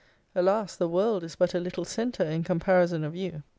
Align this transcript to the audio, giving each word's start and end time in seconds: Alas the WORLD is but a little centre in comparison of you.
Alas 0.33 0.75
the 0.75 0.87
WORLD 0.87 1.23
is 1.23 1.35
but 1.35 1.53
a 1.53 1.59
little 1.59 1.85
centre 1.85 2.23
in 2.23 2.43
comparison 2.43 3.03
of 3.03 3.15
you. 3.15 3.43